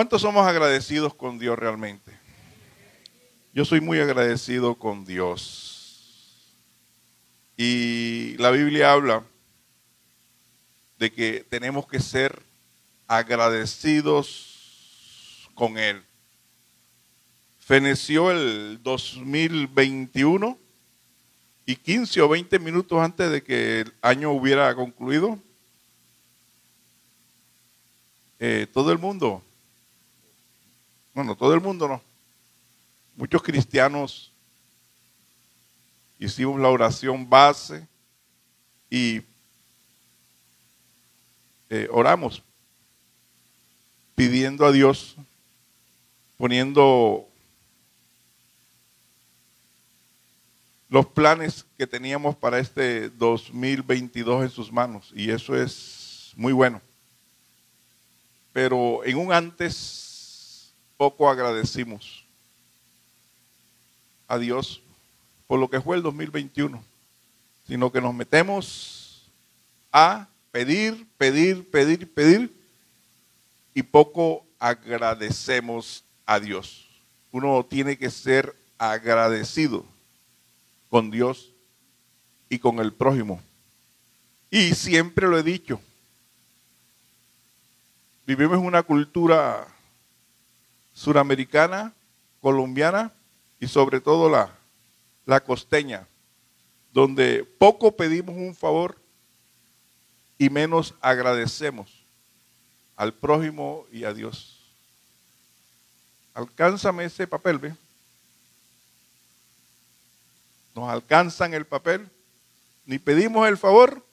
[0.00, 2.10] ¿Cuántos somos agradecidos con Dios realmente?
[3.52, 6.56] Yo soy muy agradecido con Dios.
[7.54, 9.22] Y la Biblia habla
[10.98, 12.42] de que tenemos que ser
[13.08, 16.02] agradecidos con Él.
[17.58, 20.56] Feneció el 2021
[21.66, 25.38] y 15 o 20 minutos antes de que el año hubiera concluido,
[28.38, 29.44] eh, todo el mundo,
[31.20, 32.00] bueno, todo el mundo no,
[33.14, 34.32] muchos cristianos
[36.18, 37.86] hicimos la oración base
[38.88, 39.20] y
[41.68, 42.42] eh, oramos
[44.14, 45.14] pidiendo a Dios,
[46.38, 47.28] poniendo
[50.88, 56.80] los planes que teníamos para este 2022 en sus manos y eso es muy bueno.
[58.54, 60.09] Pero en un antes
[61.00, 62.26] poco agradecimos
[64.28, 64.82] a Dios
[65.46, 66.84] por lo que fue el 2021,
[67.66, 69.26] sino que nos metemos
[69.90, 72.54] a pedir, pedir, pedir, pedir
[73.72, 76.86] y poco agradecemos a Dios.
[77.32, 79.86] Uno tiene que ser agradecido
[80.90, 81.48] con Dios
[82.50, 83.40] y con el prójimo.
[84.50, 85.80] Y siempre lo he dicho,
[88.26, 89.66] vivimos en una cultura
[91.00, 91.94] suramericana,
[92.42, 93.10] colombiana
[93.58, 94.54] y sobre todo la,
[95.24, 96.06] la costeña,
[96.92, 99.00] donde poco pedimos un favor
[100.36, 102.04] y menos agradecemos
[102.96, 104.58] al prójimo y a Dios.
[106.34, 107.74] Alcánzame ese papel, ¿ve?
[110.74, 112.10] Nos alcanzan el papel,
[112.84, 114.04] ni pedimos el favor,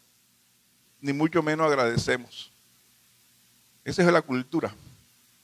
[1.02, 2.50] ni mucho menos agradecemos.
[3.84, 4.74] Esa es la cultura.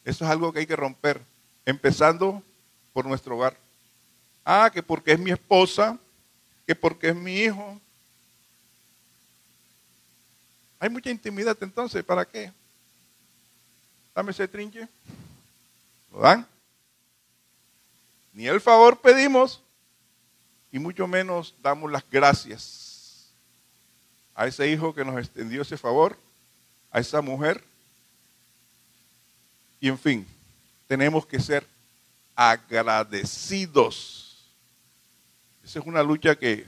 [0.06, 1.22] Eso es algo que hay que romper,
[1.66, 2.44] empezando
[2.92, 3.58] por nuestro hogar.
[4.46, 5.98] Ah, que porque es mi esposa,
[6.66, 7.80] que porque es mi hijo.
[10.80, 12.52] Hay mucha intimidad entonces, ¿para qué?
[14.14, 14.88] Dame ese trinche.
[16.12, 16.46] ¿Lo dan?
[18.34, 19.62] Ni el favor pedimos
[20.72, 23.30] y mucho menos damos las gracias
[24.36, 26.18] a ese hijo que nos extendió ese favor,
[26.92, 27.64] a esa mujer.
[29.80, 30.28] Y en fin,
[30.94, 31.66] tenemos que ser
[32.36, 34.46] agradecidos.
[35.64, 36.68] Esa es una lucha que,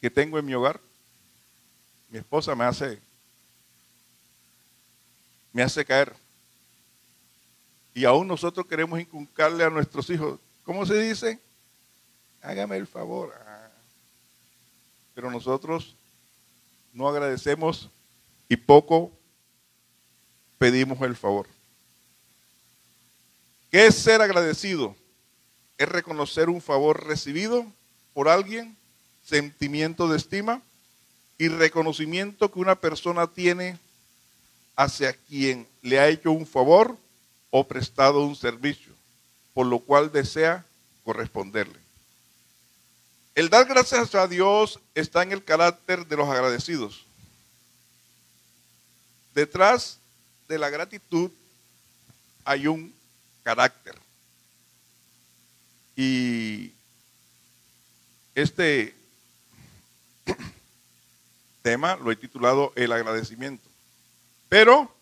[0.00, 0.80] que tengo en mi hogar.
[2.08, 2.98] Mi esposa me hace
[5.52, 6.16] me hace caer.
[7.92, 11.38] Y aún nosotros queremos inculcarle a nuestros hijos, ¿cómo se dice?
[12.40, 13.34] Hágame el favor.
[13.46, 13.68] Ah.
[15.14, 15.94] Pero nosotros
[16.90, 17.90] no agradecemos
[18.48, 19.12] y poco
[20.56, 21.46] pedimos el favor.
[23.70, 24.96] ¿Qué es ser agradecido?
[25.76, 27.66] Es reconocer un favor recibido
[28.14, 28.76] por alguien,
[29.24, 30.62] sentimiento de estima
[31.36, 33.78] y reconocimiento que una persona tiene
[34.74, 36.96] hacia quien le ha hecho un favor
[37.50, 38.92] o prestado un servicio,
[39.52, 40.64] por lo cual desea
[41.04, 41.78] corresponderle.
[43.34, 47.04] El dar gracias a Dios está en el carácter de los agradecidos.
[49.34, 49.98] Detrás
[50.48, 51.30] de la gratitud
[52.44, 52.97] hay un
[53.48, 53.94] carácter.
[55.96, 56.70] Y
[58.34, 58.94] este
[61.62, 63.66] tema lo he titulado El agradecimiento.
[64.50, 64.94] Pero,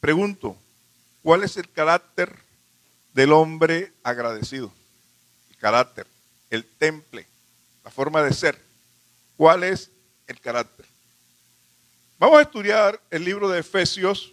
[0.00, 0.56] pregunto,
[1.22, 2.34] ¿cuál es el carácter
[3.12, 4.72] del hombre agradecido?
[5.50, 6.06] El carácter,
[6.48, 7.26] el temple,
[7.84, 8.58] la forma de ser.
[9.36, 9.90] ¿Cuál es
[10.26, 10.86] el carácter?
[12.18, 14.32] Vamos a estudiar el libro de Efesios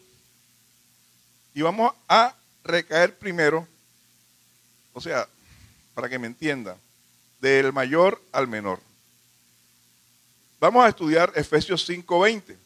[1.53, 2.36] y vamos a
[2.67, 3.67] recaer primero,
[4.93, 5.27] o sea,
[5.93, 6.77] para que me entienda,
[7.39, 8.79] del mayor al menor.
[10.59, 12.57] Vamos a estudiar Efesios 5:20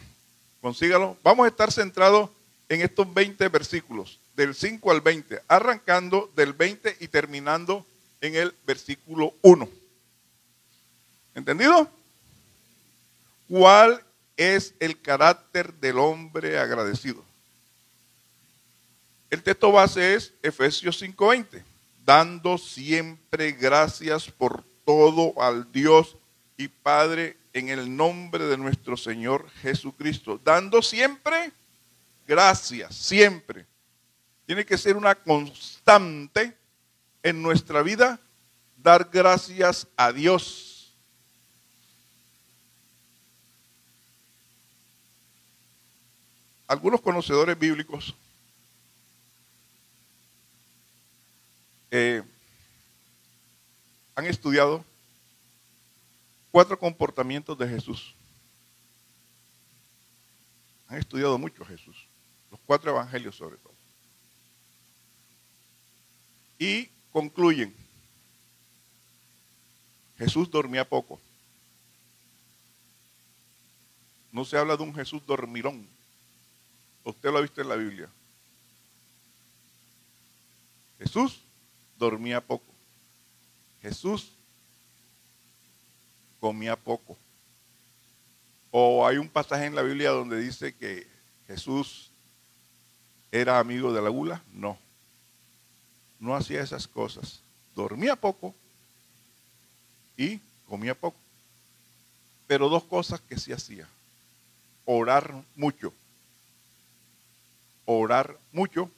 [0.60, 1.16] consígalo.
[1.22, 2.30] Vamos a estar centrados
[2.68, 7.86] en estos 20 versículos, del 5 al 20, arrancando del 20 y terminando
[8.20, 9.68] en el versículo 1.
[11.34, 11.90] ¿Entendido?
[13.48, 14.02] ¿Cuál
[14.36, 17.24] es el carácter del hombre agradecido?
[19.30, 21.62] El texto base es Efesios 5:20,
[22.04, 26.16] dando siempre gracias por todo al Dios
[26.56, 31.52] y Padre en el nombre de nuestro Señor Jesucristo, dando siempre
[32.26, 33.66] gracias, siempre.
[34.46, 36.56] Tiene que ser una constante
[37.22, 38.18] en nuestra vida
[38.76, 40.78] dar gracias a Dios.
[46.68, 48.14] algunos conocedores bíblicos
[51.90, 52.22] eh,
[54.14, 54.84] han estudiado
[56.50, 58.14] cuatro comportamientos de Jesús.
[60.88, 61.96] Han estudiado mucho Jesús,
[62.50, 63.74] los cuatro evangelios sobre todo.
[66.58, 67.74] Y concluyen,
[70.16, 71.20] Jesús dormía poco.
[74.32, 75.86] No se habla de un Jesús dormirón.
[77.04, 78.10] Usted lo ha visto en la Biblia.
[80.98, 81.40] Jesús
[81.98, 82.72] dormía poco.
[83.82, 84.32] Jesús
[86.40, 87.16] comía poco.
[88.70, 91.06] O hay un pasaje en la Biblia donde dice que
[91.46, 92.10] Jesús
[93.32, 94.42] era amigo de la gula.
[94.52, 94.78] No.
[96.20, 97.40] No hacía esas cosas.
[97.74, 98.54] Dormía poco
[100.16, 101.16] y comía poco.
[102.46, 103.88] Pero dos cosas que sí hacía.
[104.84, 105.92] Orar mucho.
[107.84, 108.90] Orar mucho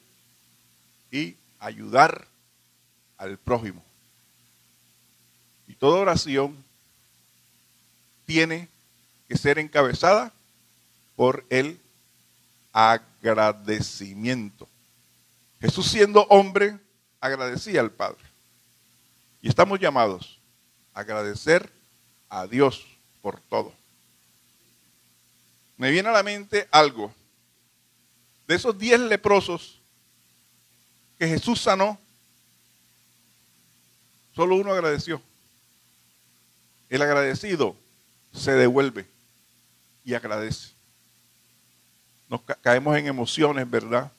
[1.11, 2.27] y ayudar
[3.21, 3.83] al prójimo.
[5.67, 6.65] Y toda oración
[8.25, 8.67] tiene
[9.27, 10.33] que ser encabezada
[11.15, 11.79] por el
[12.73, 14.67] agradecimiento.
[15.61, 16.79] Jesús siendo hombre
[17.19, 18.23] agradecía al Padre.
[19.43, 20.39] Y estamos llamados
[20.95, 21.71] a agradecer
[22.27, 22.87] a Dios
[23.21, 23.71] por todo.
[25.77, 27.13] Me viene a la mente algo.
[28.47, 29.79] De esos diez leprosos
[31.19, 31.99] que Jesús sanó,
[34.35, 35.21] solo uno agradeció.
[36.89, 37.75] El agradecido
[38.33, 39.05] se devuelve
[40.03, 40.71] y agradece.
[42.29, 44.11] Nos caemos en emociones, ¿verdad?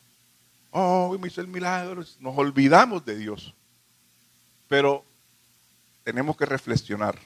[0.71, 2.05] Oh, me hizo el milagro.
[2.19, 3.55] Nos olvidamos de Dios.
[4.69, 5.05] Pero
[6.03, 7.19] tenemos que reflexionar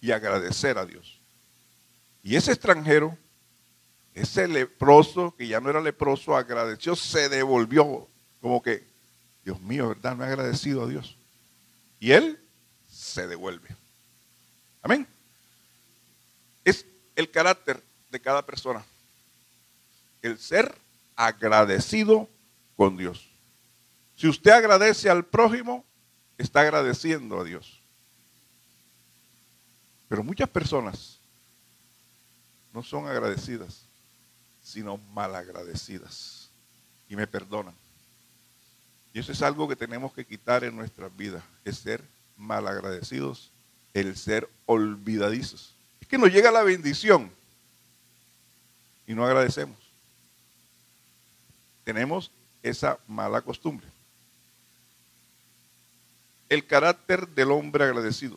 [0.00, 1.20] y agradecer a Dios.
[2.22, 3.16] Y ese extranjero,
[4.14, 8.08] ese leproso, que ya no era leproso, agradeció, se devolvió.
[8.40, 8.84] Como que,
[9.44, 10.16] Dios mío, ¿verdad?
[10.16, 11.16] No he agradecido a Dios.
[12.00, 12.40] Y él
[12.88, 13.68] se devuelve.
[14.82, 15.06] Amén.
[16.64, 18.82] Es el carácter de cada persona.
[20.22, 20.74] El ser
[21.14, 22.28] agradecido
[22.76, 23.28] con Dios.
[24.16, 25.84] Si usted agradece al prójimo,
[26.38, 27.80] está agradeciendo a Dios.
[30.08, 31.20] Pero muchas personas
[32.72, 33.84] no son agradecidas,
[34.62, 36.50] sino malagradecidas.
[37.08, 37.74] Y me perdonan.
[39.12, 42.02] Y eso es algo que tenemos que quitar en nuestras vidas, es ser
[42.36, 43.50] malagradecidos,
[43.92, 45.74] el ser olvidadizos
[46.10, 47.30] que nos llega la bendición
[49.06, 49.78] y no agradecemos.
[51.84, 52.32] Tenemos
[52.64, 53.86] esa mala costumbre.
[56.48, 58.36] El carácter del hombre agradecido.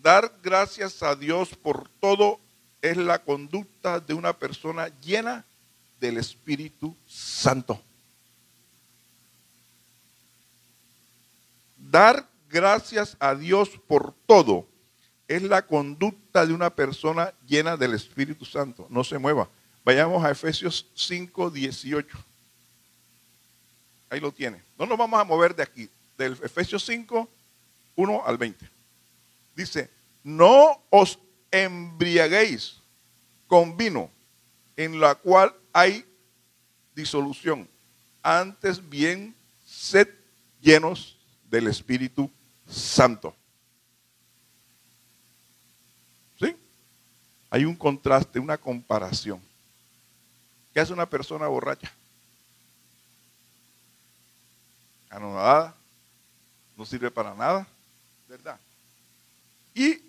[0.00, 2.38] Dar gracias a Dios por todo
[2.80, 5.44] es la conducta de una persona llena
[5.98, 7.82] del Espíritu Santo.
[11.92, 14.66] Dar gracias a Dios por todo
[15.28, 18.86] es la conducta de una persona llena del Espíritu Santo.
[18.88, 19.46] No se mueva.
[19.84, 22.18] Vayamos a Efesios 5, 18.
[24.08, 24.62] Ahí lo tiene.
[24.78, 25.90] No nos vamos a mover de aquí.
[26.16, 27.28] Del Efesios 5,
[27.96, 28.70] 1 al 20.
[29.54, 29.90] Dice,
[30.24, 31.18] no os
[31.50, 32.80] embriaguéis
[33.46, 34.10] con vino
[34.78, 36.06] en la cual hay
[36.94, 37.68] disolución.
[38.22, 40.08] Antes bien, sed
[40.62, 41.18] llenos
[41.52, 42.28] del Espíritu
[42.66, 43.36] Santo.
[47.50, 49.38] hay un contraste, una comparación.
[50.72, 51.92] ¿Qué hace una persona borracha?
[55.10, 55.74] Anonadada,
[56.74, 57.66] no sirve para nada,
[58.26, 58.58] ¿verdad?
[59.74, 60.00] Y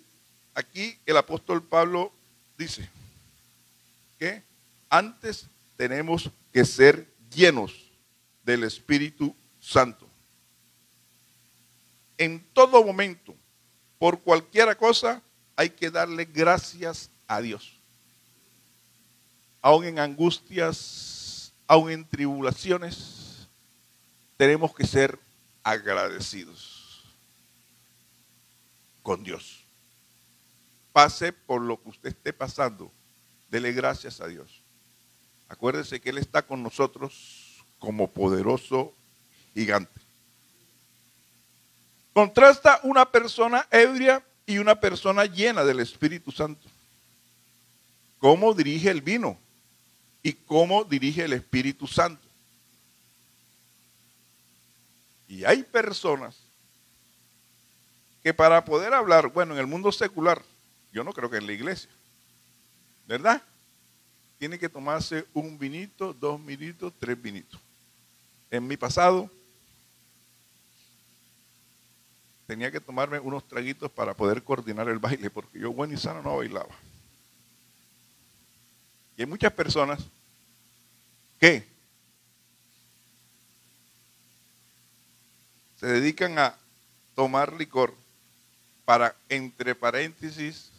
[0.54, 2.10] aquí el apóstol Pablo
[2.56, 2.88] dice
[4.18, 4.42] que
[4.88, 5.46] antes
[5.76, 7.74] tenemos que ser llenos
[8.42, 10.08] del Espíritu Santo.
[12.18, 13.34] En todo momento,
[13.98, 15.22] por cualquier cosa,
[15.56, 17.72] hay que darle gracias a Dios.
[19.62, 23.48] Aún en angustias, aún en tribulaciones,
[24.36, 25.18] tenemos que ser
[25.62, 27.04] agradecidos
[29.02, 29.64] con Dios.
[30.92, 32.92] Pase por lo que usted esté pasando,
[33.50, 34.62] dele gracias a Dios.
[35.48, 38.92] Acuérdese que Él está con nosotros como poderoso
[39.54, 40.03] gigante.
[42.14, 46.66] Contrasta una persona ebria y una persona llena del Espíritu Santo
[48.24, 49.38] cómo dirige el vino
[50.22, 52.26] y cómo dirige el Espíritu Santo.
[55.28, 56.34] Y hay personas
[58.22, 60.40] que para poder hablar, bueno, en el mundo secular,
[60.90, 61.90] yo no creo que en la iglesia,
[63.06, 63.42] ¿verdad?
[64.38, 67.60] tiene que tomarse un vinito, dos vinitos, tres vinitos.
[68.50, 69.30] En mi pasado
[72.46, 76.22] tenía que tomarme unos traguitos para poder coordinar el baile, porque yo bueno y sano
[76.22, 76.74] no bailaba.
[79.16, 80.00] Y hay muchas personas
[81.38, 81.64] que
[85.76, 86.56] se dedican a
[87.14, 87.94] tomar licor
[88.84, 90.70] para, entre paréntesis,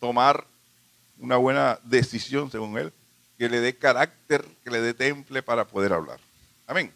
[0.00, 0.46] tomar
[1.18, 2.92] una buena decisión, según él,
[3.38, 6.18] que le dé carácter, que le dé temple para poder hablar.
[6.66, 6.92] Amén.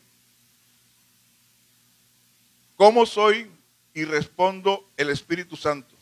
[2.76, 3.50] ¿Cómo soy?
[3.94, 5.94] Y respondo el Espíritu Santo.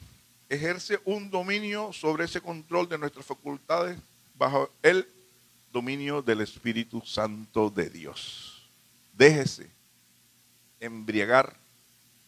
[0.48, 3.96] Ejerce un dominio sobre ese control de nuestras facultades
[4.36, 5.06] bajo el
[5.72, 8.68] dominio del Espíritu Santo de Dios.
[9.12, 9.70] Déjese
[10.80, 11.56] embriagar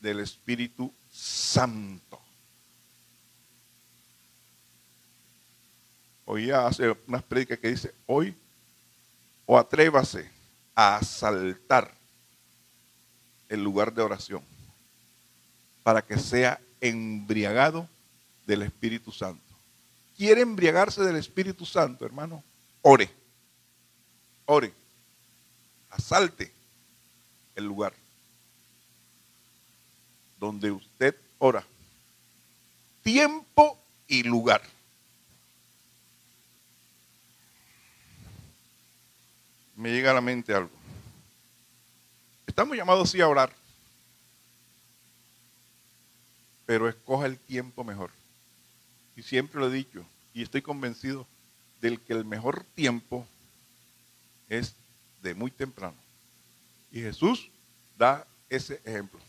[0.01, 2.21] del Espíritu Santo.
[6.25, 8.33] Oía hace unas prédicas que dice, hoy
[9.45, 10.31] o atrévase
[10.77, 11.93] a asaltar
[13.49, 14.43] el lugar de oración
[15.83, 17.89] para que sea embriagado
[18.47, 19.43] del Espíritu Santo.
[20.17, 22.43] ¿Quiere embriagarse del Espíritu Santo, hermano?
[22.83, 23.11] Ore.
[24.47, 24.73] Ore.
[25.91, 26.53] Asalte
[27.55, 27.93] el lugar
[30.39, 31.65] donde usted ora.
[33.03, 34.63] Tiempo y lugar.
[39.77, 40.86] Me llega a la mente algo.
[42.57, 43.53] Estamos llamados sí a orar,
[46.65, 48.11] pero escoja el tiempo mejor.
[49.15, 51.27] Y siempre lo he dicho, y estoy convencido
[51.83, 53.27] del que el mejor tiempo
[54.49, 54.75] es
[55.21, 55.99] de muy temprano.
[56.91, 57.51] Y Jesús
[57.99, 59.21] da ese ejemplo.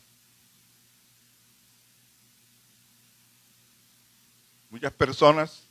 [4.70, 5.64] Muchas personas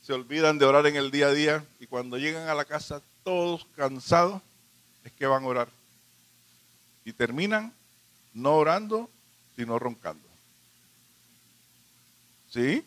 [0.00, 3.02] se olvidan de orar en el día a día y cuando llegan a la casa
[3.24, 4.40] todos cansados
[5.02, 5.79] es que van a orar.
[7.04, 7.72] Y terminan
[8.32, 9.10] no orando,
[9.56, 10.26] sino roncando.
[12.48, 12.84] ¿Sí?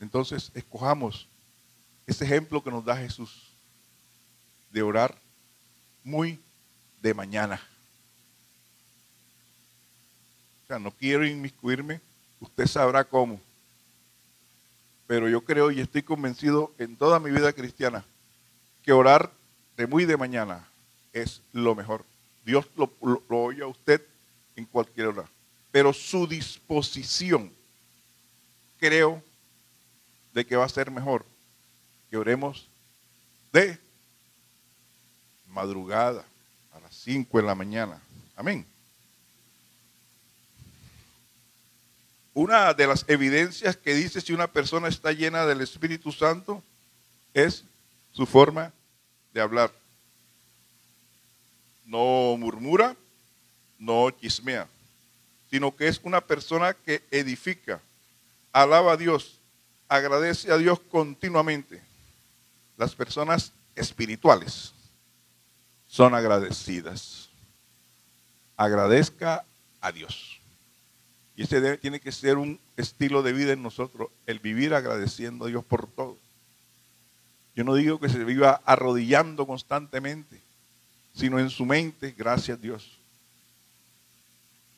[0.00, 1.26] Entonces, escojamos
[2.06, 3.50] ese ejemplo que nos da Jesús
[4.70, 5.16] de orar
[6.04, 6.40] muy
[7.00, 7.60] de mañana.
[10.64, 12.00] O sea, no quiero inmiscuirme
[12.40, 13.40] Usted sabrá cómo.
[15.06, 18.04] Pero yo creo y estoy convencido en toda mi vida cristiana
[18.82, 19.32] que orar
[19.76, 20.68] de muy de mañana
[21.22, 22.04] es lo mejor.
[22.44, 22.92] Dios lo,
[23.28, 24.02] oye a usted
[24.56, 25.28] en cualquier hora.
[25.70, 27.52] Pero su disposición,
[28.78, 29.22] creo,
[30.32, 31.24] de que va a ser mejor
[32.10, 32.68] que oremos
[33.52, 33.78] de
[35.48, 36.24] madrugada
[36.72, 38.00] a las 5 de la mañana.
[38.36, 38.66] Amén.
[42.34, 46.62] Una de las evidencias que dice si una persona está llena del Espíritu Santo
[47.34, 47.64] es
[48.12, 48.72] su forma
[49.32, 49.72] de hablar.
[51.88, 52.94] No murmura,
[53.78, 54.68] no chismea,
[55.50, 57.80] sino que es una persona que edifica,
[58.52, 59.40] alaba a Dios,
[59.88, 61.82] agradece a Dios continuamente.
[62.76, 64.72] Las personas espirituales
[65.88, 67.30] son agradecidas.
[68.56, 69.44] Agradezca
[69.80, 70.38] a Dios.
[71.36, 75.48] Y ese tiene que ser un estilo de vida en nosotros, el vivir agradeciendo a
[75.48, 76.16] Dios por todo.
[77.54, 80.40] Yo no digo que se viva arrodillando constantemente,
[81.18, 82.96] sino en su mente, gracias Dios.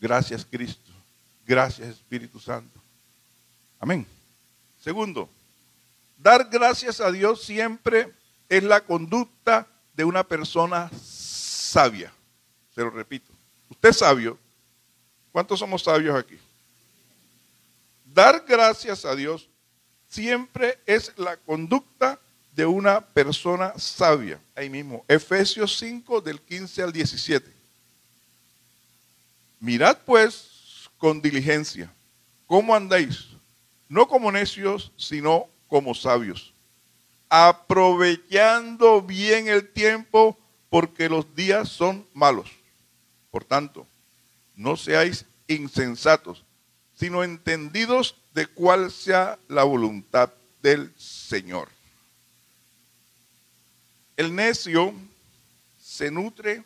[0.00, 0.90] Gracias Cristo.
[1.46, 2.80] Gracias Espíritu Santo.
[3.78, 4.06] Amén.
[4.82, 5.28] Segundo,
[6.16, 8.10] dar gracias a Dios siempre
[8.48, 12.10] es la conducta de una persona sabia.
[12.74, 13.30] Se lo repito.
[13.68, 14.38] Usted es sabio.
[15.32, 16.38] ¿Cuántos somos sabios aquí?
[18.06, 19.46] Dar gracias a Dios
[20.08, 22.18] siempre es la conducta
[22.52, 24.40] de una persona sabia.
[24.54, 27.50] Ahí mismo, Efesios 5 del 15 al 17.
[29.60, 31.92] Mirad pues con diligencia
[32.46, 33.28] cómo andáis,
[33.88, 36.52] no como necios, sino como sabios,
[37.28, 40.36] aprovechando bien el tiempo
[40.68, 42.50] porque los días son malos.
[43.30, 43.86] Por tanto,
[44.56, 46.44] no seáis insensatos,
[46.94, 50.30] sino entendidos de cuál sea la voluntad
[50.62, 51.68] del Señor.
[54.20, 54.92] El necio
[55.78, 56.62] se nutre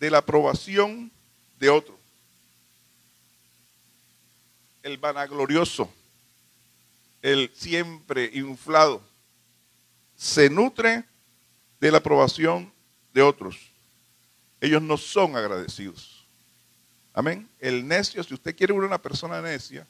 [0.00, 1.12] de la aprobación
[1.60, 1.98] de otro.
[4.82, 5.92] El vanaglorioso,
[7.20, 9.02] el siempre inflado,
[10.16, 11.04] se nutre
[11.78, 12.72] de la aprobación
[13.12, 13.58] de otros.
[14.58, 16.24] Ellos no son agradecidos.
[17.12, 17.46] Amén.
[17.58, 19.86] El necio, si usted quiere una persona necia,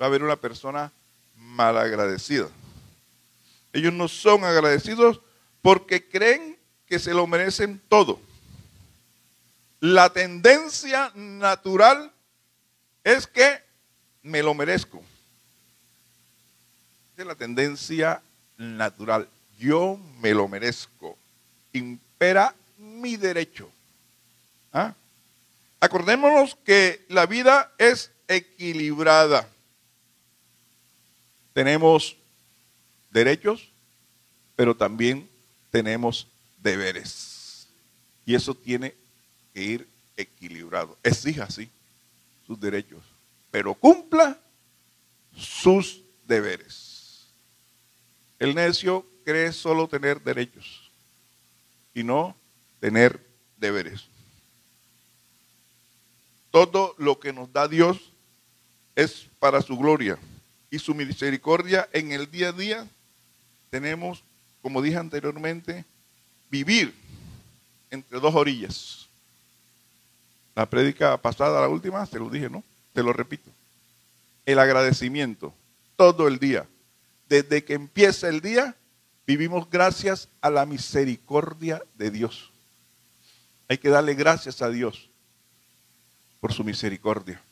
[0.00, 0.92] va a haber una persona
[1.34, 2.48] malagradecida.
[3.76, 5.20] Ellos no son agradecidos
[5.60, 6.56] porque creen
[6.86, 8.18] que se lo merecen todo.
[9.80, 12.10] La tendencia natural
[13.04, 13.60] es que
[14.22, 15.02] me lo merezco.
[17.18, 18.22] Es la tendencia
[18.56, 19.28] natural.
[19.58, 21.18] Yo me lo merezco.
[21.74, 23.70] Impera mi derecho.
[24.72, 24.94] ¿Ah?
[25.80, 29.46] Acordémonos que la vida es equilibrada.
[31.52, 32.16] Tenemos
[33.16, 33.70] derechos,
[34.56, 35.26] pero también
[35.70, 36.28] tenemos
[36.62, 37.66] deberes.
[38.26, 38.94] Y eso tiene
[39.54, 40.98] que ir equilibrado.
[41.02, 41.70] Exija, sí,
[42.46, 43.02] sus derechos,
[43.50, 44.38] pero cumpla
[45.34, 47.26] sus deberes.
[48.38, 50.90] El necio cree solo tener derechos
[51.94, 52.36] y no
[52.80, 53.18] tener
[53.56, 54.04] deberes.
[56.50, 58.12] Todo lo que nos da Dios
[58.94, 60.18] es para su gloria
[60.70, 62.86] y su misericordia en el día a día.
[63.70, 64.22] Tenemos,
[64.62, 65.84] como dije anteriormente,
[66.50, 66.94] vivir
[67.90, 69.08] entre dos orillas.
[70.54, 72.64] La prédica pasada, la última, se lo dije, ¿no?
[72.92, 73.50] Te lo repito.
[74.44, 75.52] El agradecimiento
[75.96, 76.66] todo el día.
[77.28, 78.76] Desde que empieza el día,
[79.26, 82.52] vivimos gracias a la misericordia de Dios.
[83.68, 85.10] Hay que darle gracias a Dios
[86.40, 87.42] por su misericordia.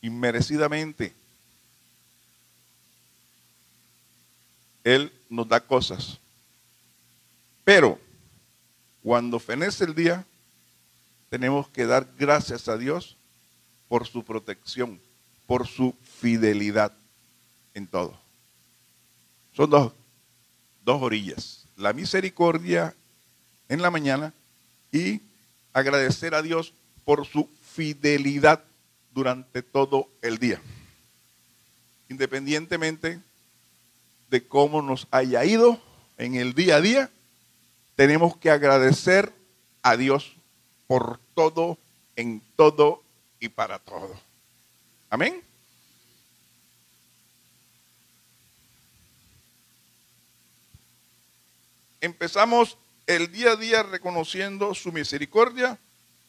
[0.00, 1.14] Inmerecidamente,
[4.84, 6.18] Él nos da cosas.
[7.64, 7.98] Pero
[9.02, 10.24] cuando fenece el día,
[11.30, 13.16] tenemos que dar gracias a Dios
[13.88, 15.00] por su protección,
[15.46, 16.92] por su fidelidad
[17.74, 18.18] en todo.
[19.54, 19.92] Son dos,
[20.84, 21.64] dos orillas.
[21.76, 22.94] La misericordia
[23.68, 24.32] en la mañana
[24.92, 25.20] y
[25.72, 26.74] agradecer a Dios
[27.04, 28.62] por su fidelidad
[29.14, 30.60] durante todo el día.
[32.08, 33.20] Independientemente
[34.32, 35.78] de cómo nos haya ido
[36.16, 37.10] en el día a día,
[37.96, 39.30] tenemos que agradecer
[39.82, 40.32] a Dios
[40.86, 41.76] por todo,
[42.16, 43.02] en todo
[43.40, 44.18] y para todo.
[45.10, 45.42] Amén.
[52.00, 55.78] Empezamos el día a día reconociendo su misericordia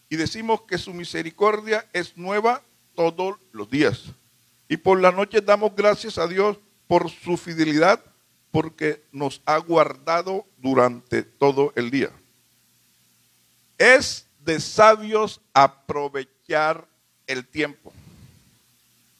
[0.10, 2.64] y decimos que su misericordia es nueva
[2.96, 4.08] todos los días.
[4.68, 8.04] Y por la noche damos gracias a Dios por su fidelidad,
[8.52, 12.12] porque nos ha guardado durante todo el día.
[13.78, 16.88] Es de sabios aprovechar
[17.28, 17.94] el tiempo.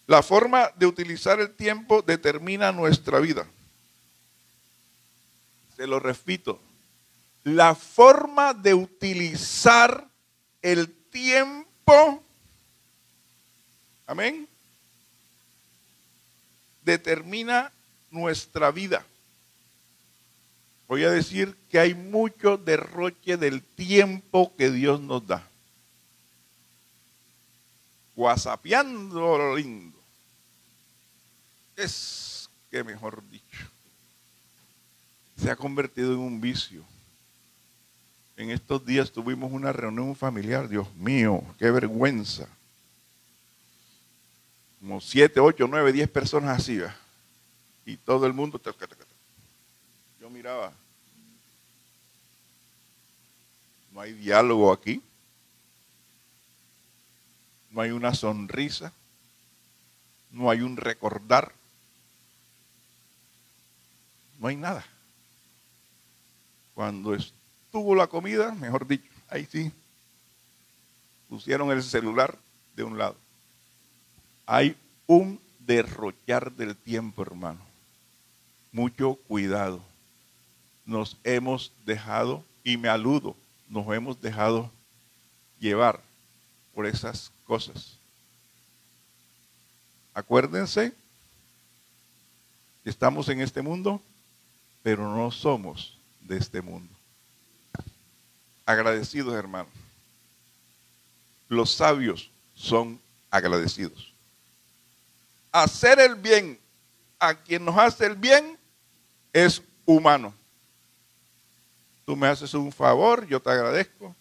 [0.06, 3.48] La forma de utilizar el tiempo determina nuestra vida.
[5.76, 6.60] Se lo repito,
[7.44, 10.08] la forma de utilizar
[10.62, 12.24] el tiempo,
[14.06, 14.48] amén,
[16.84, 17.72] determina
[18.12, 19.06] nuestra vida.
[20.88, 25.48] Voy a decir que hay mucho derroche del tiempo que Dios nos da.
[28.16, 29.98] Guasapeando lo lindo.
[31.76, 33.68] Es que mejor dicho,
[35.36, 36.84] se ha convertido en un vicio.
[38.36, 42.48] En estos días tuvimos una reunión familiar, Dios mío, qué vergüenza.
[44.84, 46.78] Como siete, ocho, nueve, diez personas así,
[47.86, 48.62] y todo el mundo.
[50.20, 50.74] Yo miraba,
[53.94, 55.02] no hay diálogo aquí,
[57.72, 58.92] no hay una sonrisa,
[60.30, 61.54] no hay un recordar,
[64.38, 64.86] no hay nada.
[66.74, 67.34] Cuando es
[67.72, 69.72] tuvo la comida, mejor dicho, ahí sí,
[71.30, 72.38] pusieron el celular
[72.76, 73.23] de un lado.
[74.46, 74.76] Hay
[75.08, 77.62] un derrochar del tiempo, hermano.
[78.72, 79.82] Mucho cuidado.
[80.86, 83.36] Nos hemos dejado, y me aludo,
[83.70, 84.70] nos hemos dejado
[85.60, 86.02] llevar
[86.74, 87.98] por esas cosas.
[90.14, 90.94] Acuérdense
[92.86, 94.02] estamos en este mundo,
[94.82, 96.94] pero no somos de este mundo
[98.66, 99.70] agradecidos, hermano.
[101.50, 104.13] Los sabios son agradecidos.
[105.54, 106.60] Hacer el bien
[107.20, 108.58] a quien nos hace el bien
[109.32, 110.34] es humano.
[112.06, 114.16] Tú me haces un favor, yo te agradezco,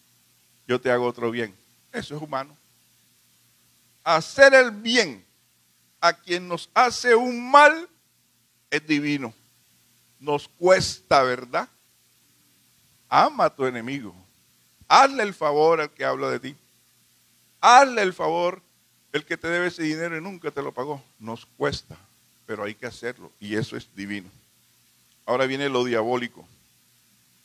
[0.69, 1.57] yo te hago otro bien.
[1.91, 2.55] Eso es humano.
[4.05, 5.25] Hacer el bien
[6.03, 7.89] a quien nos hace un mal
[8.71, 9.33] es divino.
[10.21, 11.67] Nos cuesta, ¿verdad?
[13.09, 14.15] Ama a tu enemigo.
[14.87, 16.57] Hazle el favor al que habla de ti.
[17.59, 18.63] Hazle el favor
[19.13, 21.97] El que te debe ese dinero y nunca te lo pagó, nos cuesta,
[22.47, 24.31] pero hay que hacerlo y eso es divino.
[25.27, 26.47] Ahora viene lo diabólico.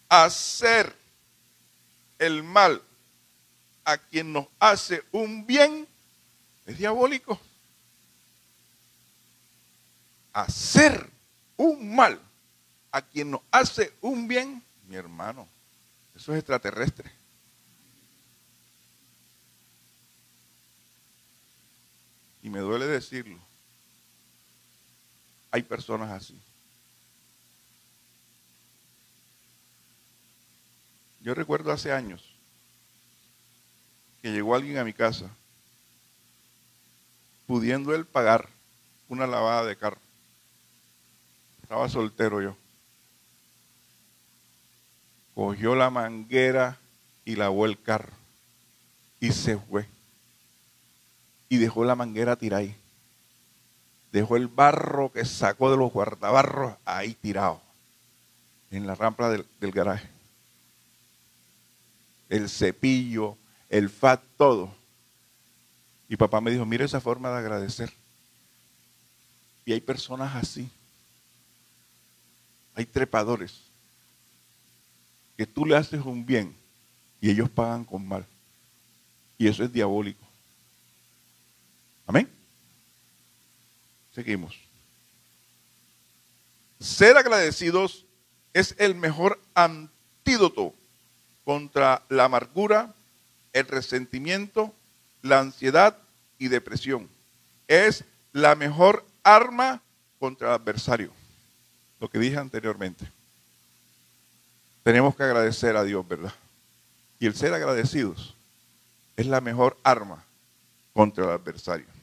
[0.07, 0.95] Hacer
[2.19, 2.81] el mal
[3.83, 5.87] a quien nos hace un bien
[6.65, 7.39] es diabólico.
[10.31, 11.09] Hacer
[11.57, 12.19] un mal
[12.91, 15.47] a quien nos hace un bien, mi hermano,
[16.15, 17.16] eso es extraterrestre.
[22.47, 23.37] Y me duele decirlo.
[25.51, 26.41] Hay personas así.
[31.19, 32.23] Yo recuerdo hace años
[34.21, 35.29] que llegó alguien a mi casa
[37.47, 38.47] pudiendo él pagar
[39.09, 39.99] una lavada de carro.
[41.63, 42.55] Estaba soltero yo.
[45.35, 46.79] Cogió la manguera
[47.25, 48.13] y lavó el carro.
[49.19, 49.96] Y se fue.
[51.49, 52.75] Y dejó la manguera tirada ahí.
[54.11, 57.61] Dejó el barro que sacó de los guardabarros ahí tirado.
[58.71, 60.17] En la rampa del, del garaje
[62.29, 63.37] el cepillo,
[63.69, 64.73] el fat, todo.
[66.09, 67.91] Y papá me dijo, mire esa forma de agradecer.
[69.65, 70.69] Y hay personas así.
[72.75, 73.61] Hay trepadores.
[75.35, 76.55] Que tú le haces un bien
[77.19, 78.25] y ellos pagan con mal.
[79.37, 80.25] Y eso es diabólico.
[82.07, 82.27] Amén.
[84.15, 84.57] Seguimos.
[86.79, 88.05] Ser agradecidos
[88.53, 90.73] es el mejor antídoto
[91.43, 92.95] contra la amargura,
[93.53, 94.73] el resentimiento,
[95.21, 95.97] la ansiedad
[96.39, 97.09] y depresión.
[97.67, 99.81] Es la mejor arma
[100.19, 101.11] contra el adversario.
[101.99, 103.05] Lo que dije anteriormente.
[104.83, 106.33] Tenemos que agradecer a Dios, ¿verdad?
[107.19, 108.35] Y el ser agradecidos
[109.17, 110.23] es la mejor arma
[110.93, 111.96] contra el adversario.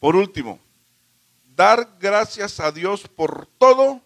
[0.00, 0.58] Por último,
[1.54, 4.00] dar gracias a Dios por todo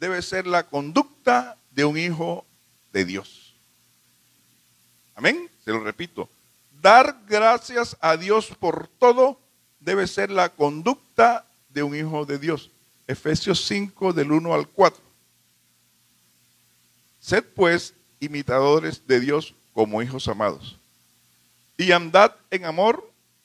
[0.00, 2.46] debe ser la conducta de un hijo
[2.92, 3.54] de Dios.
[5.14, 5.50] Amén.
[5.64, 6.28] Se lo repito.
[6.80, 9.38] Dar gracias a Dios por todo
[9.80, 12.70] debe ser la conducta de un hijo de Dios.
[13.06, 15.02] Efesios 5 del 1 al 4.
[17.20, 20.78] Sed pues imitadores de Dios como hijos amados.
[21.76, 23.10] Y andad en amor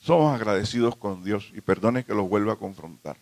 [0.00, 3.16] Somos agradecidos con Dios y perdone que los vuelva a confrontar.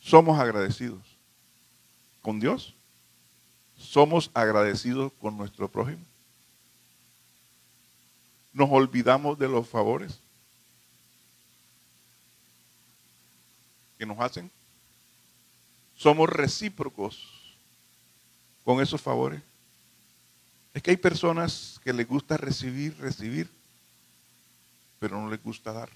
[0.00, 1.02] Somos agradecidos
[2.22, 2.74] con Dios.
[3.76, 6.02] Somos agradecidos con nuestro prójimo.
[8.52, 10.20] Nos olvidamos de los favores
[13.98, 14.50] que nos hacen.
[15.96, 17.28] Somos recíprocos
[18.64, 19.42] con esos favores.
[20.72, 23.50] Es que hay personas que les gusta recibir, recibir
[25.04, 25.90] pero no les gusta dar.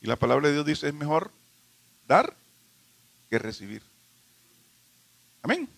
[0.00, 1.32] Y la palabra de Dios dice, es mejor
[2.06, 2.36] dar
[3.28, 3.82] que recibir.
[5.42, 5.68] Amén.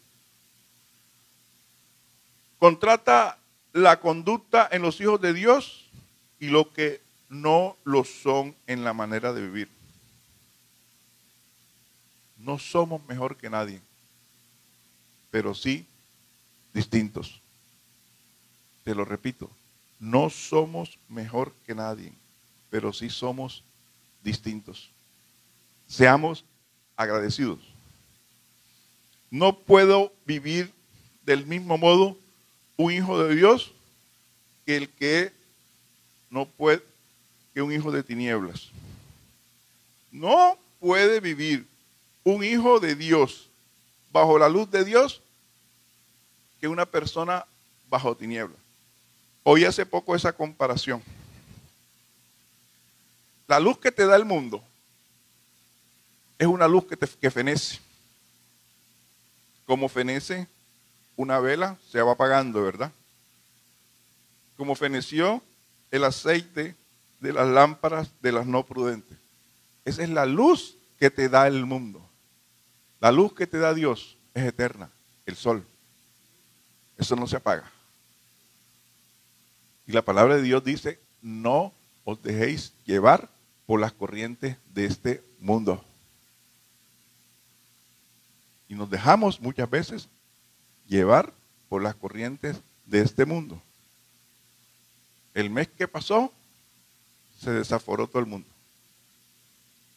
[2.59, 3.38] Contrata
[3.72, 5.88] la conducta en los hijos de Dios
[6.38, 9.70] y lo que no lo son en la manera de vivir.
[12.37, 13.81] No somos mejor que nadie,
[15.31, 15.87] pero sí
[16.75, 17.40] distintos.
[18.85, 19.51] Te lo repito,
[19.99, 22.12] no somos mejor que nadie,
[22.70, 23.62] pero sí somos
[24.22, 24.90] distintos.
[25.87, 26.44] Seamos
[26.96, 27.59] agradecidos.
[29.31, 30.72] No puedo vivir
[31.24, 32.16] del mismo modo
[32.76, 33.72] un hijo de Dios
[34.64, 35.33] que el que
[36.31, 36.83] no puede,
[37.55, 38.68] que un hijo de tinieblas.
[40.11, 41.66] No puede vivir
[42.24, 43.48] un hijo de Dios
[44.12, 45.22] bajo la luz de Dios
[46.61, 47.46] que una persona
[47.88, 48.59] bajo tinieblas.
[49.42, 51.02] Oí hace poco esa comparación.
[53.48, 54.62] La luz que te da el mundo
[56.38, 57.78] es una luz que, te, que fenece.
[59.64, 60.48] Como fenece
[61.16, 62.92] una vela, se va apagando, ¿verdad?
[64.56, 65.42] Como feneció
[65.90, 66.76] el aceite
[67.20, 69.16] de las lámparas de las no prudentes.
[69.85, 72.06] Esa es la luz que te da el mundo.
[73.00, 74.90] La luz que te da Dios es eterna,
[75.24, 75.64] el sol.
[76.98, 77.70] Eso no se apaga.
[79.87, 81.72] Y la palabra de Dios dice, no
[82.04, 83.28] os dejéis llevar
[83.66, 85.85] por las corrientes de este mundo.
[88.68, 90.09] Y nos dejamos muchas veces
[90.87, 91.33] llevar
[91.68, 93.61] por las corrientes de este mundo.
[95.35, 96.33] El mes que pasó,
[97.38, 98.48] se desaforó todo el mundo.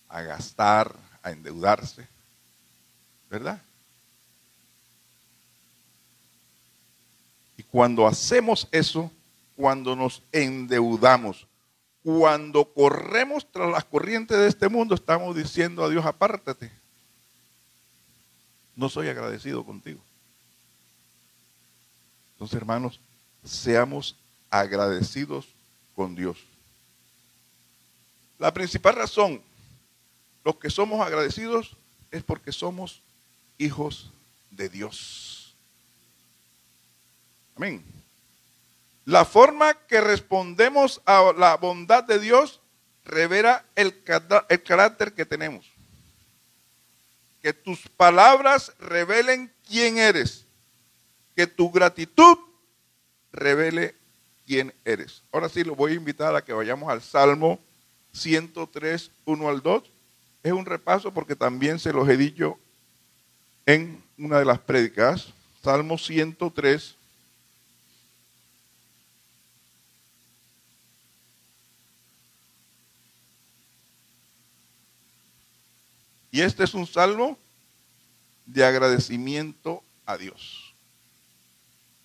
[0.10, 2.08] A gastar, a endeudarse.
[3.30, 3.62] ¿Verdad?
[7.56, 9.12] Y cuando hacemos eso,
[9.56, 11.46] cuando nos endeudamos,
[12.04, 16.72] cuando corremos tras las corrientes de este mundo, estamos diciendo a Dios, apártate.
[18.76, 20.00] No soy agradecido contigo.
[22.34, 23.00] Entonces, hermanos,
[23.44, 24.16] seamos
[24.50, 25.48] agradecidos
[25.96, 26.38] con Dios.
[28.38, 29.42] La principal razón,
[30.46, 31.76] los que somos agradecidos,
[32.12, 33.02] es porque somos
[33.58, 34.10] hijos
[34.52, 35.54] de Dios.
[37.58, 37.84] Amén.
[39.10, 42.62] La forma que respondemos a la bondad de Dios
[43.04, 45.66] revela el, carácter que tenemos.
[47.42, 50.46] Que tus palabras revelen quién eres.
[51.36, 52.38] Que tu gratitud
[53.32, 53.96] revele
[54.46, 55.24] quién eres.
[55.32, 57.60] Ahora sí, lo voy a invitar a que vayamos al Salmo
[58.12, 59.84] 103, 1 al 2.
[60.44, 62.60] Es un repaso porque también se los he dicho
[63.66, 65.34] en una de las prédicas.
[65.64, 66.99] Salmo 103.
[76.32, 77.38] Y este es un salmo
[78.46, 80.74] de agradecimiento a Dios.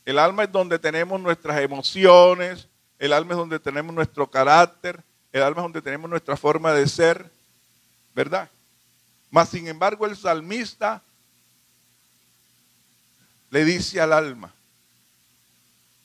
[0.05, 5.43] El alma es donde tenemos nuestras emociones, el alma es donde tenemos nuestro carácter, el
[5.43, 7.31] alma es donde tenemos nuestra forma de ser,
[8.15, 8.51] ¿verdad?
[9.31, 11.03] Mas sin embargo el salmista
[13.51, 14.53] le dice al alma,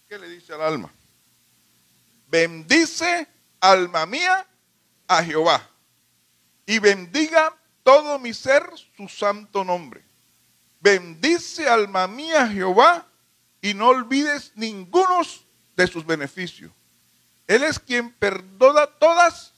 [0.08, 0.92] ¿qué le dice al alma?
[2.30, 3.28] Bendice,
[3.60, 4.46] alma mía,
[5.08, 5.68] a Jehová,
[6.66, 8.63] y bendiga todo mi ser
[8.96, 10.04] su santo nombre.
[10.80, 13.06] Bendice, alma mía, Jehová,
[13.62, 15.22] y no olvides ninguno
[15.76, 16.72] de sus beneficios.
[17.48, 19.54] Él es quien perdona todas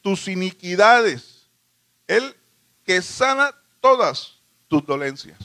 [0.00, 1.46] tus iniquidades.
[2.06, 2.36] Él
[2.84, 4.36] que sana todas
[4.68, 5.38] tus dolencias.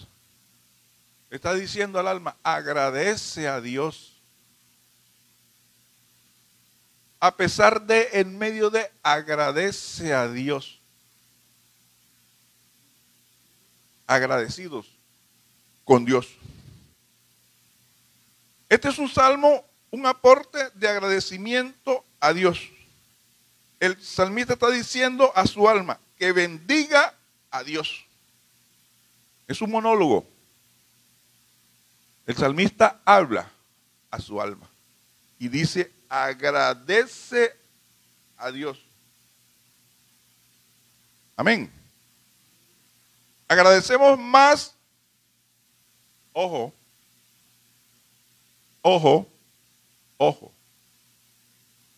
[1.32, 4.22] Está diciendo al alma, agradece a Dios.
[7.20, 10.81] A pesar de, en medio de, agradece a Dios.
[14.12, 14.88] Agradecidos
[15.86, 16.28] con Dios.
[18.68, 22.60] Este es un salmo un aporte de agradecimiento a Dios.
[23.80, 27.14] El salmista está diciendo a su alma que bendiga
[27.52, 28.06] a Dios.
[29.48, 30.28] Es un monólogo.
[32.28, 33.50] El salmista habla
[34.10, 34.70] a su alma
[35.40, 37.56] y dice, agradece
[38.36, 38.78] a Dios.
[41.38, 41.81] Amén.
[43.52, 44.74] Agradecemos más,
[46.34, 46.74] ojo,
[48.82, 49.28] ojo,
[50.24, 50.52] Ojo,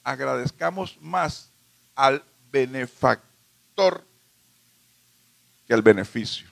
[0.01, 1.49] agradezcamos más
[1.93, 4.01] al benefactor
[5.67, 6.47] que al beneficio.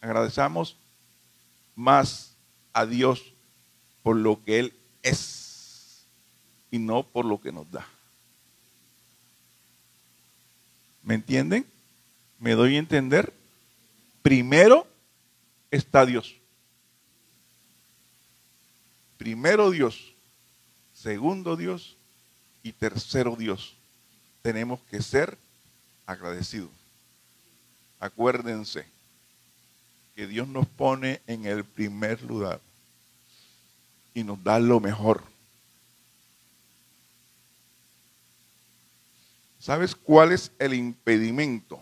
[0.00, 0.76] Agradezcamos
[1.74, 2.36] más
[2.72, 3.32] a Dios
[4.04, 6.06] por lo que Él es
[6.70, 7.84] y no por lo que nos da.
[11.02, 11.66] ¿Me entienden?
[12.38, 13.32] ¿Me doy a entender?
[14.22, 14.86] Primero
[15.70, 16.36] está Dios.
[19.18, 20.14] Primero Dios,
[20.94, 21.96] segundo Dios
[22.62, 23.74] y tercero Dios.
[24.42, 25.38] Tenemos que ser
[26.06, 26.70] agradecidos.
[28.00, 28.84] Acuérdense
[30.16, 32.60] que Dios nos pone en el primer lugar
[34.14, 35.31] y nos da lo mejor.
[39.62, 41.80] ¿Sabes cuál es el impedimento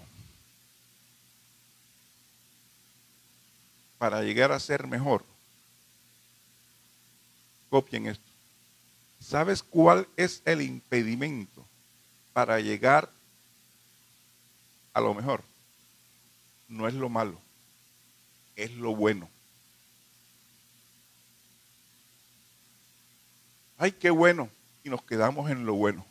[3.97, 5.25] para llegar a ser mejor?
[7.71, 8.29] Copien esto.
[9.19, 11.67] ¿Sabes cuál es el impedimento
[12.35, 13.11] para llegar
[14.93, 15.43] a lo mejor?
[16.69, 17.41] No es lo malo,
[18.57, 19.27] es lo bueno.
[23.79, 24.51] Ay, qué bueno.
[24.85, 26.10] Y nos quedamos en lo bueno.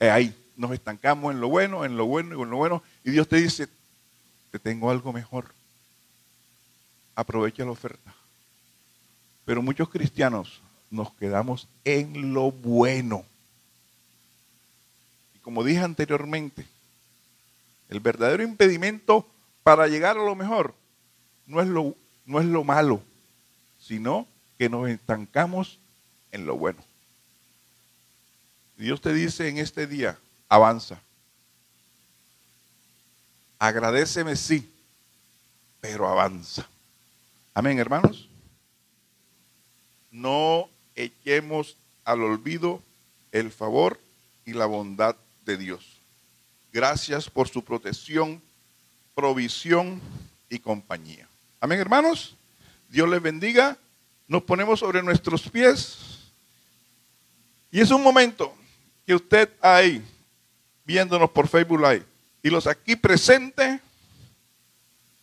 [0.00, 2.82] Eh, ahí, nos estancamos en lo bueno, en lo bueno y en lo bueno.
[3.04, 3.68] Y Dios te dice,
[4.50, 5.52] te tengo algo mejor.
[7.14, 8.14] Aprovecha la oferta.
[9.44, 13.24] Pero muchos cristianos nos quedamos en lo bueno.
[15.34, 16.66] Y como dije anteriormente,
[17.88, 19.26] el verdadero impedimento
[19.62, 20.74] para llegar a lo mejor
[21.46, 23.00] no es lo, no es lo malo,
[23.78, 24.26] sino
[24.58, 25.78] que nos estancamos
[26.32, 26.82] en lo bueno.
[28.76, 31.00] Dios te dice en este día, avanza.
[33.58, 34.70] Agradeceme, sí,
[35.80, 36.68] pero avanza.
[37.54, 38.28] Amén, hermanos.
[40.10, 42.82] No echemos al olvido
[43.32, 43.98] el favor
[44.44, 46.00] y la bondad de Dios.
[46.70, 48.42] Gracias por su protección,
[49.14, 50.02] provisión
[50.50, 51.26] y compañía.
[51.60, 52.36] Amén, hermanos.
[52.90, 53.78] Dios les bendiga.
[54.28, 55.96] Nos ponemos sobre nuestros pies.
[57.70, 58.54] Y es un momento
[59.06, 60.04] que usted ahí,
[60.84, 62.04] viéndonos por Facebook Live,
[62.42, 63.80] y los aquí presentes,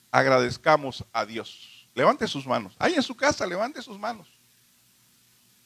[0.10, 1.88] agradezcamos a Dios.
[1.94, 2.74] Levante sus manos.
[2.80, 4.28] Ahí en su casa, levante sus manos.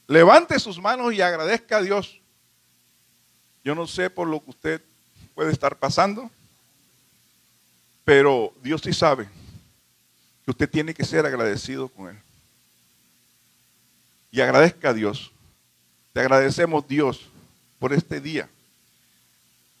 [0.06, 2.20] Levante sus manos y agradezca a Dios.
[3.62, 4.82] Yo no sé por lo que usted
[5.34, 6.30] puede estar pasando,
[8.04, 9.28] pero Dios sí sabe
[10.44, 12.18] que usted tiene que ser agradecido con Él.
[14.30, 15.30] Y agradezca a Dios.
[16.12, 17.27] Te agradecemos Dios
[17.78, 18.48] por este día.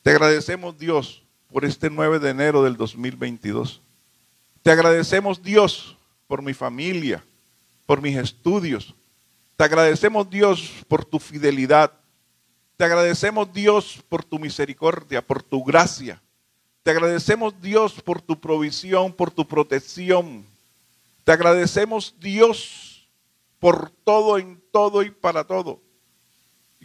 [0.02, 3.80] Te agradecemos Dios por este 9 de enero del 2022.
[4.62, 7.24] Te agradecemos Dios por mi familia,
[7.86, 8.94] por mis estudios.
[9.56, 11.92] Te agradecemos Dios por tu fidelidad.
[12.76, 16.22] Te agradecemos Dios por tu misericordia, por tu gracia.
[16.82, 20.44] Te agradecemos Dios por tu provisión, por tu protección.
[21.24, 23.08] Te agradecemos Dios
[23.58, 25.80] por todo, en todo y para todo.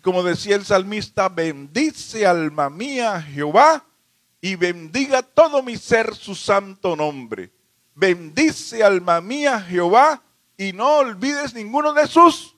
[0.03, 3.85] Como decía el salmista, bendice alma mía Jehová
[4.41, 7.53] y bendiga todo mi ser su santo nombre.
[7.95, 10.21] Bendice alma mía Jehová
[10.57, 12.53] y no olvides ninguno de sus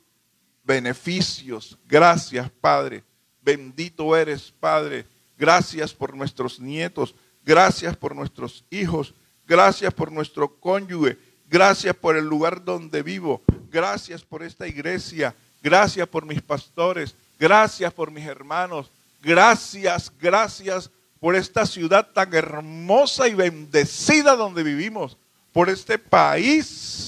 [0.63, 1.77] beneficios.
[1.85, 3.03] Gracias Padre.
[3.43, 5.05] Bendito eres Padre.
[5.37, 7.13] Gracias por nuestros nietos.
[7.43, 9.13] Gracias por nuestros hijos.
[9.45, 11.19] Gracias por nuestro cónyuge.
[11.47, 13.43] Gracias por el lugar donde vivo.
[13.69, 15.35] Gracias por esta iglesia.
[15.61, 17.15] Gracias por mis pastores.
[17.39, 18.89] Gracias por mis hermanos.
[19.21, 25.17] Gracias, gracias por esta ciudad tan hermosa y bendecida donde vivimos.
[25.51, 27.05] Por este país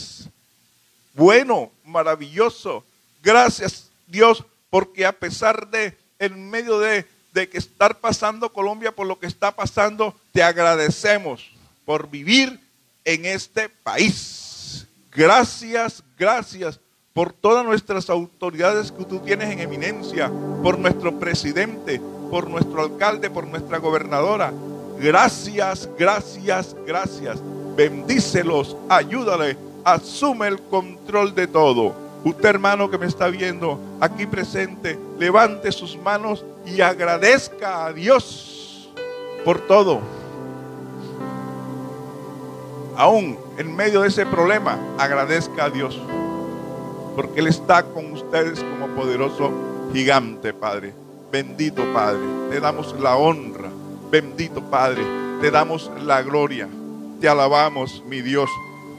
[1.17, 2.85] bueno, maravilloso.
[3.23, 9.07] Gracias Dios, porque a pesar de, en medio de, de que estar pasando Colombia por
[9.07, 11.49] lo que está pasando, te agradecemos
[11.85, 12.59] por vivir
[13.03, 14.85] en este país.
[15.11, 16.79] Gracias, gracias
[17.17, 21.99] por todas nuestras autoridades que tú tienes en eminencia, por nuestro presidente,
[22.29, 24.53] por nuestro alcalde, por nuestra gobernadora.
[24.99, 27.39] Gracias, gracias, gracias.
[27.75, 31.95] Bendícelos, ayúdale, asume el control de todo.
[32.23, 38.91] Usted hermano que me está viendo aquí presente, levante sus manos y agradezca a Dios
[39.43, 40.01] por todo.
[42.95, 45.99] Aún en medio de ese problema, agradezca a Dios
[47.17, 49.51] porque Él está con ustedes como poderoso
[49.91, 50.93] gigante, Padre.
[51.31, 53.71] Bendito Padre, te damos la honra.
[54.11, 55.01] Bendito Padre,
[55.41, 56.69] te damos la gloria.
[57.19, 58.51] Te alabamos, mi Dios.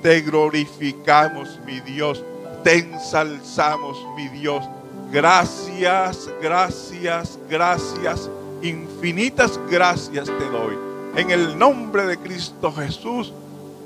[0.02, 2.24] Te glorificamos, mi Dios.
[2.64, 4.64] Te ensalzamos, mi Dios.
[5.12, 8.28] Gracias, gracias, gracias.
[8.62, 10.76] Infinitas gracias te doy.
[11.14, 13.32] En el nombre de Cristo Jesús,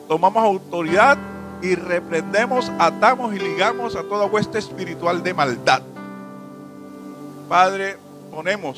[0.08, 1.18] tomamos autoridad
[1.62, 5.82] y reprendemos, atamos y ligamos a toda hueste espiritual de maldad.
[7.48, 7.96] Padre,
[8.30, 8.76] ponemos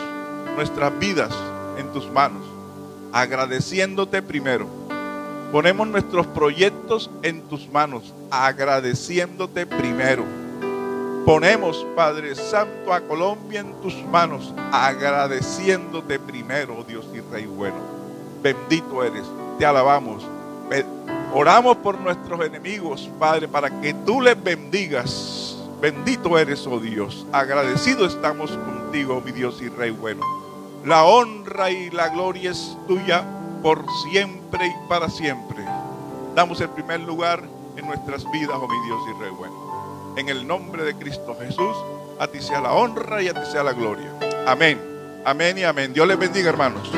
[0.54, 1.34] nuestras vidas
[1.78, 2.42] en tus manos,
[3.12, 4.66] agradeciéndote primero.
[5.50, 10.24] Ponemos nuestros proyectos en tus manos, agradeciéndote primero.
[11.24, 17.76] Ponemos, Padre Santo, a Colombia en tus manos, agradeciéndote primero, Dios y Rey bueno.
[18.42, 19.24] Bendito eres,
[19.58, 20.22] te alabamos
[21.36, 25.58] Oramos por nuestros enemigos, Padre, para que tú les bendigas.
[25.80, 27.26] Bendito eres, oh Dios.
[27.32, 30.22] Agradecido estamos contigo, mi Dios y Rey bueno.
[30.84, 33.24] La honra y la gloria es tuya
[33.64, 35.64] por siempre y para siempre.
[36.36, 37.42] Damos el primer lugar
[37.76, 40.14] en nuestras vidas, oh mi Dios y Rey bueno.
[40.16, 41.76] En el nombre de Cristo Jesús,
[42.20, 44.08] a ti sea la honra y a ti sea la gloria.
[44.46, 44.80] Amén.
[45.24, 45.92] Amén y amén.
[45.92, 46.92] Dios les bendiga, hermanos.